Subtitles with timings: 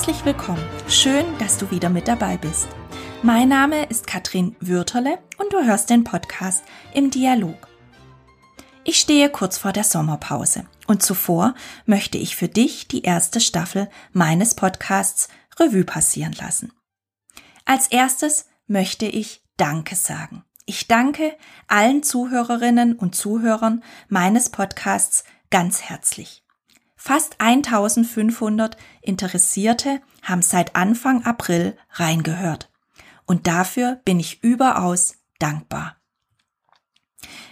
[0.00, 0.66] Herzlich willkommen.
[0.88, 2.68] Schön, dass du wieder mit dabei bist.
[3.22, 6.64] Mein Name ist Katrin Würterle und du hörst den Podcast
[6.94, 7.68] im Dialog.
[8.82, 11.54] Ich stehe kurz vor der Sommerpause und zuvor
[11.84, 16.72] möchte ich für dich die erste Staffel meines Podcasts Revue passieren lassen.
[17.66, 20.44] Als erstes möchte ich Danke sagen.
[20.64, 21.36] Ich danke
[21.68, 26.39] allen Zuhörerinnen und Zuhörern meines Podcasts ganz herzlich.
[27.02, 32.70] Fast 1500 Interessierte haben seit Anfang April reingehört.
[33.24, 35.96] Und dafür bin ich überaus dankbar.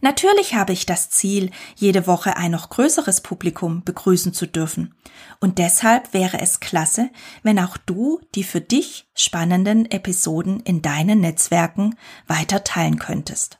[0.00, 4.94] Natürlich habe ich das Ziel, jede Woche ein noch größeres Publikum begrüßen zu dürfen.
[5.40, 7.10] Und deshalb wäre es klasse,
[7.42, 11.96] wenn auch du die für dich spannenden Episoden in deinen Netzwerken
[12.26, 13.58] weiter teilen könntest.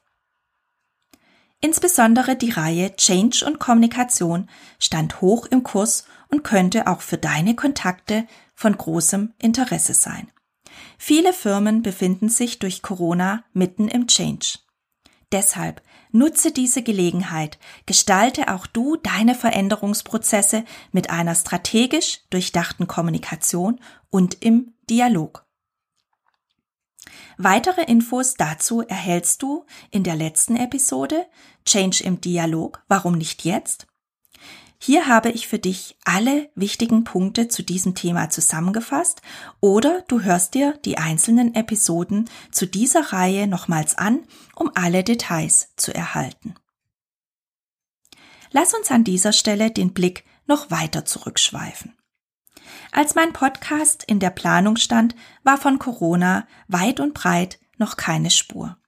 [1.64, 7.56] Insbesondere die Reihe Change und Kommunikation stand hoch im Kurs und könnte auch für deine
[7.56, 10.30] Kontakte von großem Interesse sein.
[10.98, 14.58] Viele Firmen befinden sich durch Corona mitten im Change.
[15.32, 15.80] Deshalb
[16.12, 24.74] nutze diese Gelegenheit, gestalte auch du deine Veränderungsprozesse mit einer strategisch durchdachten Kommunikation und im
[24.90, 25.43] Dialog.
[27.36, 31.26] Weitere Infos dazu erhältst du in der letzten Episode
[31.64, 33.86] Change im Dialog, warum nicht jetzt?
[34.78, 39.22] Hier habe ich für dich alle wichtigen Punkte zu diesem Thema zusammengefasst
[39.60, 44.24] oder du hörst dir die einzelnen Episoden zu dieser Reihe nochmals an,
[44.54, 46.54] um alle Details zu erhalten.
[48.50, 51.96] Lass uns an dieser Stelle den Blick noch weiter zurückschweifen.
[52.96, 58.30] Als mein Podcast in der Planung stand, war von Corona weit und breit noch keine
[58.30, 58.78] Spur.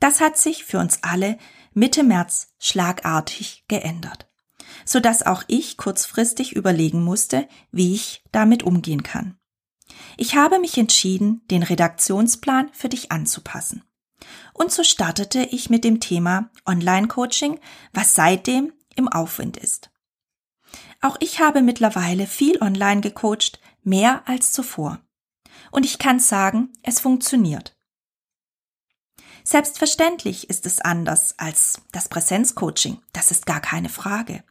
[0.00, 1.36] Das hat sich für uns alle
[1.74, 4.30] Mitte März schlagartig geändert,
[4.86, 9.36] so dass auch ich kurzfristig überlegen musste, wie ich damit umgehen kann.
[10.16, 13.84] Ich habe mich entschieden, den Redaktionsplan für dich anzupassen.
[14.54, 17.60] Und so startete ich mit dem Thema Online-Coaching,
[17.92, 19.90] was seitdem im Aufwind ist.
[21.04, 25.00] Auch ich habe mittlerweile viel online gecoacht, mehr als zuvor.
[25.70, 27.76] Und ich kann sagen, es funktioniert.
[29.42, 34.44] Selbstverständlich ist es anders als das Präsenzcoaching, das ist gar keine Frage.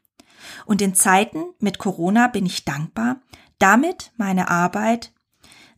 [0.67, 3.19] Und in Zeiten mit Corona bin ich dankbar,
[3.57, 5.11] damit meine Arbeit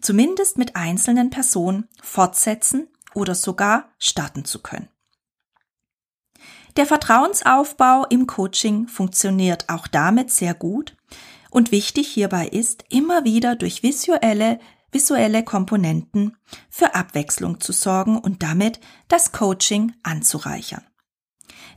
[0.02, 4.90] zumindest mit einzelnen Personen fortsetzen oder sogar starten zu können.
[6.78, 10.98] Der Vertrauensaufbau im Coaching funktioniert auch damit sehr gut
[11.50, 14.60] und wichtig hierbei ist, immer wieder durch visuelle,
[14.92, 16.36] visuelle Komponenten
[16.70, 20.84] für Abwechslung zu sorgen und damit das Coaching anzureichern.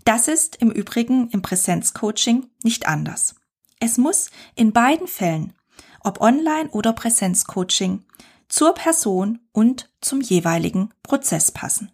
[0.04, 3.36] Das ist im Übrigen im Präsenzcoaching nicht anders.
[3.78, 5.52] Es muss in beiden Fällen,
[6.00, 8.04] ob Online- oder Präsenzcoaching,
[8.48, 11.92] zur Person und zum jeweiligen Prozess passen.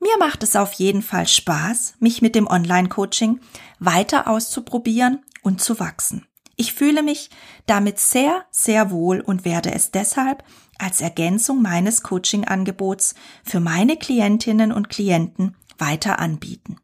[0.00, 3.40] Mir macht es auf jeden Fall Spaß, mich mit dem Online-Coaching
[3.80, 6.26] weiter auszuprobieren und zu wachsen.
[6.56, 7.30] Ich fühle mich
[7.66, 10.44] damit sehr, sehr wohl und werde es deshalb
[10.78, 13.14] als Ergänzung meines Coaching-Angebots
[13.44, 16.78] für meine Klientinnen und Klienten weiter anbieten.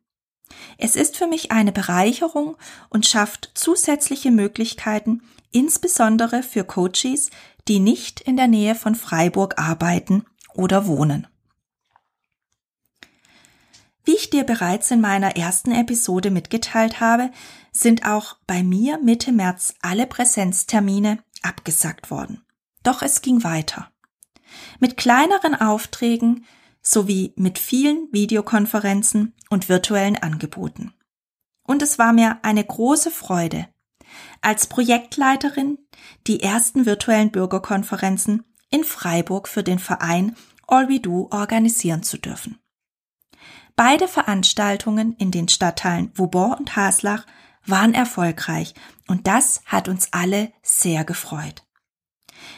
[0.79, 2.57] Es ist für mich eine Bereicherung
[2.89, 7.31] und schafft zusätzliche Möglichkeiten, insbesondere für Coaches,
[7.69, 10.25] die nicht in der Nähe von Freiburg arbeiten
[10.55, 11.27] oder wohnen.
[14.05, 17.31] Wie ich dir bereits in meiner ersten Episode mitgeteilt habe,
[17.73, 22.45] sind auch bei mir Mitte März alle Präsenztermine abgesagt worden.
[22.83, 23.91] Doch es ging weiter.
[24.79, 26.45] Mit kleineren Aufträgen
[26.83, 30.93] sowie mit vielen Videokonferenzen und virtuellen Angeboten.
[31.67, 33.69] Und es war mir eine große Freude,
[34.43, 35.79] als Projektleiterin
[36.27, 40.37] die ersten virtuellen Bürgerkonferenzen in Freiburg für den Verein
[40.67, 42.59] All We Do organisieren zu dürfen.
[43.76, 47.26] Beide Veranstaltungen in den Stadtteilen Vauban und Haslach
[47.67, 48.75] waren erfolgreich
[49.09, 51.65] und das hat uns alle sehr gefreut.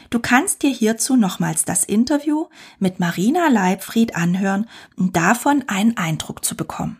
[0.09, 2.47] Du kannst dir hierzu nochmals das Interview
[2.77, 6.99] mit Marina Leibfried anhören, um davon einen Eindruck zu bekommen.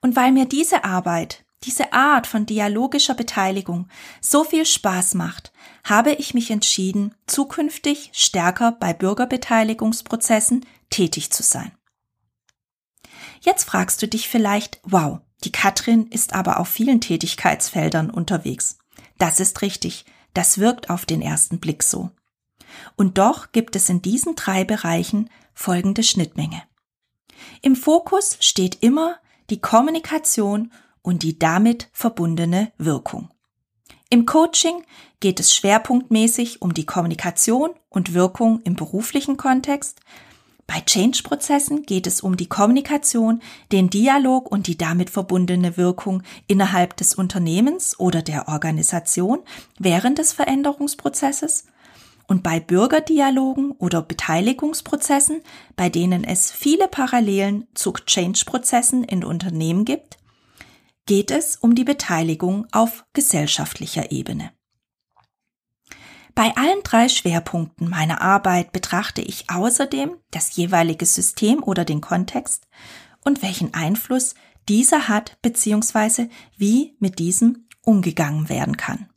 [0.00, 3.88] Und weil mir diese Arbeit, diese Art von dialogischer Beteiligung
[4.20, 5.52] so viel Spaß macht,
[5.84, 11.72] habe ich mich entschieden, zukünftig stärker bei Bürgerbeteiligungsprozessen tätig zu sein.
[13.44, 18.78] Jetzt fragst du dich vielleicht, wow, die Katrin ist aber auf vielen Tätigkeitsfeldern unterwegs.
[19.18, 22.10] Das ist richtig, das wirkt auf den ersten Blick so.
[22.96, 26.62] Und doch gibt es in diesen drei Bereichen folgende Schnittmenge.
[27.60, 29.16] Im Fokus steht immer
[29.50, 33.28] die Kommunikation und die damit verbundene Wirkung.
[34.08, 34.84] Im Coaching
[35.20, 40.00] geht es schwerpunktmäßig um die Kommunikation und Wirkung im beruflichen Kontext.
[40.66, 46.96] Bei Change-Prozessen geht es um die Kommunikation, den Dialog und die damit verbundene Wirkung innerhalb
[46.96, 49.40] des Unternehmens oder der Organisation
[49.78, 51.66] während des Veränderungsprozesses.
[52.26, 55.42] Und bei Bürgerdialogen oder Beteiligungsprozessen,
[55.76, 60.16] bei denen es viele Parallelen zu Change-Prozessen in Unternehmen gibt,
[61.04, 64.52] geht es um die Beteiligung auf gesellschaftlicher Ebene.
[66.34, 72.66] Bei allen drei Schwerpunkten meiner Arbeit betrachte ich außerdem das jeweilige System oder den Kontext
[73.24, 74.34] und welchen Einfluss
[74.68, 76.28] dieser hat bzw.
[76.56, 79.08] wie mit diesem umgegangen werden kann.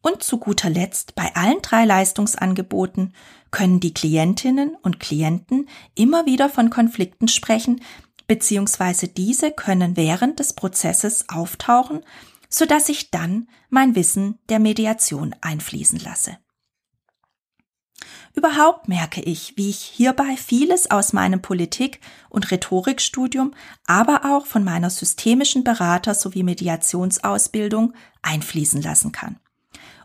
[0.00, 3.14] Und zu guter Letzt, bei allen drei Leistungsangeboten
[3.50, 7.82] können die Klientinnen und Klienten immer wieder von Konflikten sprechen,
[8.26, 12.04] beziehungsweise diese können während des Prozesses auftauchen,
[12.48, 16.38] so dass ich dann mein Wissen der Mediation einfließen lasse.
[18.34, 23.52] Überhaupt merke ich, wie ich hierbei vieles aus meinem Politik- und Rhetorikstudium,
[23.86, 29.40] aber auch von meiner systemischen Berater- sowie Mediationsausbildung einfließen lassen kann.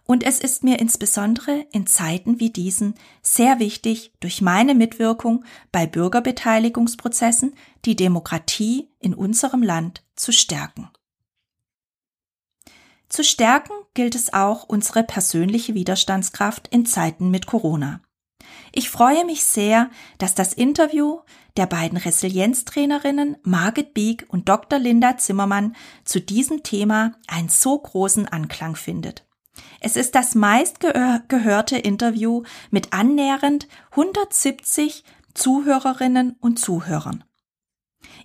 [0.05, 5.85] Und es ist mir insbesondere in Zeiten wie diesen sehr wichtig, durch meine Mitwirkung bei
[5.85, 7.55] Bürgerbeteiligungsprozessen
[7.85, 10.89] die Demokratie in unserem Land zu stärken.
[13.13, 18.01] Zu stärken gilt es auch unsere persönliche Widerstandskraft in Zeiten mit Corona.
[18.71, 21.19] Ich freue mich sehr, dass das Interview
[21.55, 24.79] der beiden Resilienztrainerinnen Margit Bieg und Dr.
[24.79, 29.27] Linda Zimmermann zu diesem Thema einen so großen Anklang findet.
[29.79, 35.03] Es ist das meistgehörte Interview mit annähernd 170
[35.35, 37.23] Zuhörerinnen und Zuhörern.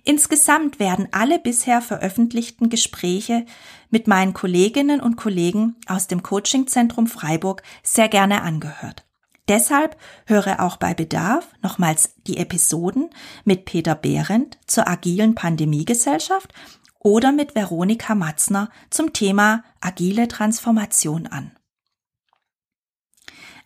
[0.03, 3.45] Insgesamt werden alle bisher veröffentlichten Gespräche
[3.89, 9.05] mit meinen Kolleginnen und Kollegen aus dem Coachingzentrum Freiburg sehr gerne angehört.
[9.47, 13.09] Deshalb höre auch bei Bedarf nochmals die Episoden
[13.45, 16.53] mit Peter Behrendt zur agilen Pandemiegesellschaft
[16.99, 21.51] oder mit Veronika Matzner zum Thema agile Transformation an.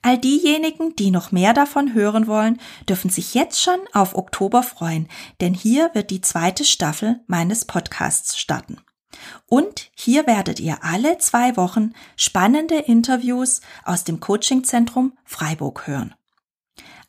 [0.06, 2.60] All diejenigen, die noch mehr davon hören wollen,
[2.90, 5.08] dürfen sich jetzt schon auf Oktober freuen,
[5.40, 8.80] denn hier wird die zweite Staffel meines Podcasts starten.
[9.46, 16.14] Und hier werdet ihr alle zwei Wochen spannende Interviews aus dem Coachingzentrum Freiburg hören.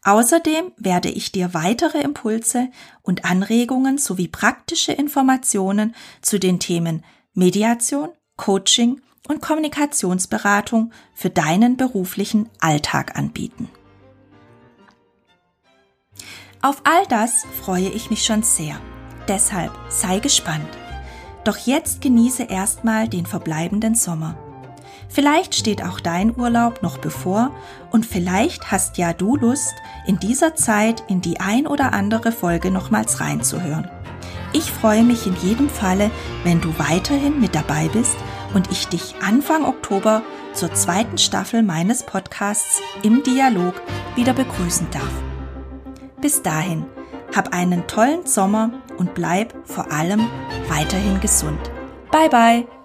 [0.05, 2.69] Außerdem werde ich dir weitere Impulse
[3.03, 12.49] und Anregungen sowie praktische Informationen zu den Themen Mediation, Coaching und Kommunikationsberatung für deinen beruflichen
[12.61, 13.69] Alltag anbieten.
[16.63, 18.81] Auf all das freue ich mich schon sehr.
[19.29, 20.69] Deshalb sei gespannt.
[21.45, 24.37] Doch jetzt genieße erstmal den verbleibenden Sommer.
[25.09, 27.55] Vielleicht steht auch dein Urlaub noch bevor
[27.93, 29.75] und vielleicht hast ja du Lust,
[30.07, 33.89] in dieser Zeit in die ein oder andere Folge nochmals reinzuhören.
[34.53, 36.11] Ich freue mich in jedem Falle,
[36.45, 38.17] wenn du weiterhin mit dabei bist
[38.55, 40.23] und ich dich Anfang Oktober
[40.53, 43.75] zur zweiten Staffel meines Podcasts im Dialog
[44.15, 45.11] wieder begrüßen darf.
[46.21, 46.87] Bis dahin,
[47.35, 50.27] hab einen tollen Sommer und bleib vor allem
[50.69, 51.59] weiterhin gesund.
[52.11, 52.84] Bye bye!